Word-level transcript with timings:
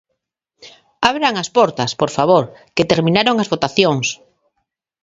Abran 1.09 1.35
as 1.43 1.49
portas, 1.57 1.91
por 1.99 2.09
favor, 2.17 2.43
que 2.75 2.89
terminaron 2.91 3.35
as 3.39 3.51
votacións. 3.53 4.07